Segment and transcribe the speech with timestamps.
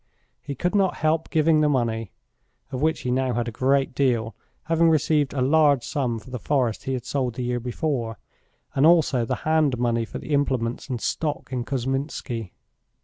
[0.41, 2.11] He could not help giving the money,
[2.71, 6.39] of which he now had a great deal, having received a large sum for the
[6.39, 8.17] forest he had sold the year before,
[8.73, 12.51] and also the hand money for the implements and stock in Kousminski.